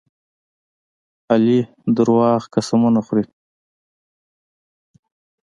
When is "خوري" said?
3.05-3.25